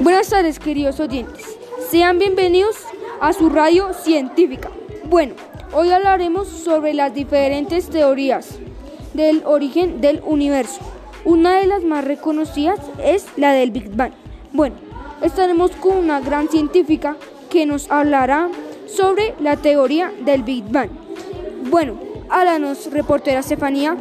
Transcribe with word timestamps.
Buenas 0.00 0.28
tardes, 0.28 0.58
queridos 0.58 1.00
oyentes. 1.00 1.56
Sean 1.90 2.18
bienvenidos 2.18 2.76
a 3.18 3.32
su 3.32 3.48
radio 3.48 3.94
científica. 3.94 4.68
Bueno, 5.08 5.34
hoy 5.72 5.90
hablaremos 5.90 6.48
sobre 6.48 6.92
las 6.92 7.14
diferentes 7.14 7.88
teorías 7.88 8.58
del 9.14 9.42
origen 9.46 10.02
del 10.02 10.20
universo. 10.26 10.80
Una 11.24 11.56
de 11.56 11.66
las 11.66 11.82
más 11.82 12.04
reconocidas 12.04 12.78
es 13.02 13.24
la 13.38 13.52
del 13.52 13.70
Big 13.70 13.88
Bang. 13.96 14.12
Bueno, 14.52 14.76
estaremos 15.22 15.70
con 15.72 15.96
una 15.96 16.20
gran 16.20 16.50
científica 16.50 17.16
que 17.48 17.64
nos 17.64 17.90
hablará 17.90 18.50
sobre 18.86 19.34
la 19.40 19.56
teoría 19.56 20.12
del 20.26 20.42
Big 20.42 20.64
Bang. 20.70 20.90
Bueno, 21.70 21.94
háblanos, 22.28 22.92
reportera 22.92 23.40
Estefanía. 23.40 23.96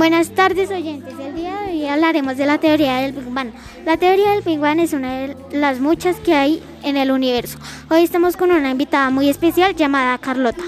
Buenas 0.00 0.30
tardes 0.30 0.70
oyentes, 0.70 1.12
el 1.20 1.34
día 1.34 1.60
de 1.60 1.72
hoy 1.72 1.86
hablaremos 1.86 2.38
de 2.38 2.46
la 2.46 2.56
teoría 2.56 3.00
del 3.00 3.12
Big 3.12 3.28
Bang. 3.34 3.50
La 3.84 3.98
teoría 3.98 4.30
del 4.30 4.40
Big 4.40 4.58
Bang 4.58 4.80
es 4.80 4.94
una 4.94 5.18
de 5.18 5.36
las 5.52 5.78
muchas 5.78 6.16
que 6.20 6.32
hay 6.32 6.62
en 6.82 6.96
el 6.96 7.10
universo. 7.10 7.58
Hoy 7.90 8.04
estamos 8.04 8.34
con 8.34 8.50
una 8.50 8.70
invitada 8.70 9.10
muy 9.10 9.28
especial 9.28 9.76
llamada 9.76 10.16
Carlota. 10.16 10.62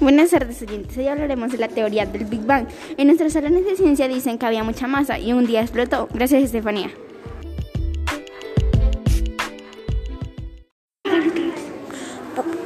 Buenas 0.00 0.30
tardes 0.30 0.60
oyentes, 0.60 0.98
hoy 0.98 1.06
hablaremos 1.06 1.52
de 1.52 1.58
la 1.58 1.68
teoría 1.68 2.04
del 2.04 2.24
Big 2.24 2.44
Bang. 2.44 2.66
En 2.96 3.06
nuestros 3.06 3.32
salones 3.32 3.64
de 3.64 3.76
ciencia 3.76 4.08
dicen 4.08 4.38
que 4.38 4.46
había 4.46 4.64
mucha 4.64 4.88
masa 4.88 5.20
y 5.20 5.32
un 5.32 5.46
día 5.46 5.60
explotó. 5.60 6.08
Gracias 6.12 6.42
Estefanía. 6.42 6.90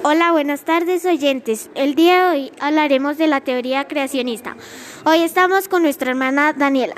Hola, 0.08 0.30
buenas 0.30 0.64
tardes 0.64 1.04
oyentes. 1.04 1.68
El 1.74 1.96
día 1.96 2.26
de 2.26 2.30
hoy 2.30 2.52
hablaremos 2.60 3.18
de 3.18 3.26
la 3.26 3.40
teoría 3.40 3.88
creacionista. 3.88 4.56
Hoy 5.04 5.24
estamos 5.24 5.66
con 5.66 5.82
nuestra 5.82 6.10
hermana 6.10 6.52
Daniela. 6.52 6.94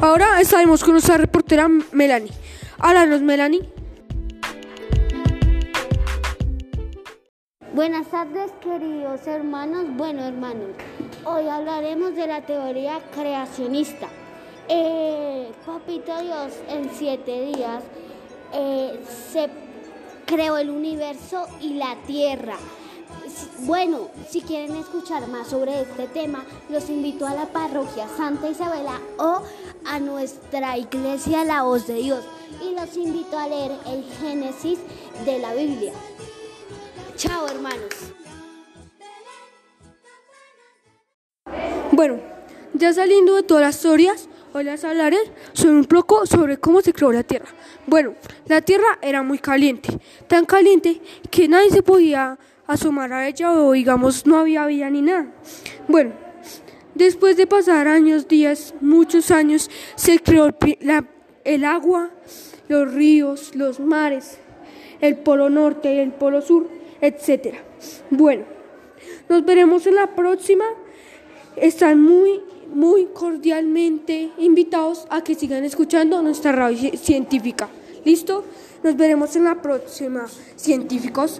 Ahora 0.00 0.40
estaremos 0.40 0.82
con 0.82 0.92
nuestra 0.92 1.18
reportera 1.18 1.68
Melanie. 1.92 2.32
Háblanos, 2.78 3.20
Melanie. 3.20 3.68
Buenas 7.74 8.08
tardes 8.08 8.50
queridos 8.62 9.26
hermanos, 9.26 9.84
bueno 9.94 10.24
hermanos, 10.24 10.70
hoy 11.24 11.48
hablaremos 11.48 12.16
de 12.16 12.26
la 12.26 12.40
teoría 12.46 12.98
creacionista. 13.14 14.08
Eh, 14.70 15.19
Papito 15.66 16.20
Dios 16.20 16.52
en 16.68 16.90
siete 16.92 17.52
días 17.54 17.82
eh, 18.52 19.00
se 19.32 19.48
creó 20.26 20.58
el 20.58 20.70
universo 20.70 21.46
y 21.60 21.74
la 21.74 21.96
tierra. 22.06 22.56
Bueno, 23.60 24.08
si 24.28 24.40
quieren 24.42 24.76
escuchar 24.76 25.26
más 25.28 25.48
sobre 25.48 25.82
este 25.82 26.06
tema, 26.08 26.44
los 26.68 26.88
invito 26.88 27.26
a 27.26 27.34
la 27.34 27.46
parroquia 27.46 28.08
Santa 28.16 28.48
Isabela 28.48 29.00
o 29.18 29.42
a 29.84 30.00
nuestra 30.00 30.78
iglesia 30.78 31.44
La 31.44 31.62
Voz 31.62 31.86
de 31.86 31.94
Dios 31.94 32.24
y 32.62 32.74
los 32.74 32.96
invito 32.96 33.38
a 33.38 33.48
leer 33.48 33.72
el 33.86 34.04
Génesis 34.20 34.78
de 35.24 35.38
la 35.38 35.54
Biblia. 35.54 35.92
Chao, 37.16 37.46
hermanos. 37.48 37.94
Bueno, 41.92 42.20
ya 42.72 42.92
saliendo 42.92 43.34
de 43.34 43.42
todas 43.42 43.62
las 43.62 43.76
historias, 43.76 44.29
hoy 44.52 44.64
les 44.64 44.84
hablaré 44.84 45.18
sobre 45.52 45.76
un 45.76 45.84
poco 45.84 46.26
sobre 46.26 46.58
cómo 46.58 46.80
se 46.80 46.92
creó 46.92 47.12
la 47.12 47.22
Tierra. 47.22 47.48
Bueno, 47.86 48.14
la 48.46 48.60
Tierra 48.60 48.98
era 49.02 49.22
muy 49.22 49.38
caliente, 49.38 49.88
tan 50.26 50.44
caliente 50.44 51.00
que 51.30 51.48
nadie 51.48 51.70
se 51.70 51.82
podía 51.82 52.38
asomar 52.66 53.12
a 53.12 53.28
ella 53.28 53.52
o 53.52 53.72
digamos 53.72 54.26
no 54.26 54.38
había 54.38 54.66
vida 54.66 54.90
ni 54.90 55.02
nada. 55.02 55.32
Bueno, 55.88 56.12
después 56.94 57.36
de 57.36 57.46
pasar 57.46 57.88
años, 57.88 58.28
días, 58.28 58.74
muchos 58.80 59.30
años, 59.30 59.70
se 59.96 60.18
creó 60.18 60.50
el, 61.44 61.64
agua, 61.64 62.10
los 62.68 62.92
ríos, 62.92 63.54
los 63.54 63.80
mares, 63.80 64.38
el 65.00 65.16
polo 65.16 65.48
norte 65.50 66.02
el 66.02 66.12
polo 66.12 66.42
sur 66.42 66.80
etcétera. 67.00 67.58
Bueno, 68.10 68.44
nos 69.28 69.44
veremos 69.44 69.86
en 69.86 69.94
la 69.94 70.14
próxima. 70.14 70.64
Están 71.56 72.00
muy, 72.00 72.40
muy 72.72 73.06
cordialmente 73.12 74.30
invitados 74.38 75.06
a 75.10 75.22
que 75.22 75.34
sigan 75.34 75.64
escuchando 75.64 76.22
nuestra 76.22 76.52
radio 76.52 76.96
científica. 76.96 77.68
¿Listo? 78.04 78.44
Nos 78.82 78.96
veremos 78.96 79.36
en 79.36 79.44
la 79.44 79.60
próxima, 79.60 80.26
científicos. 80.56 81.38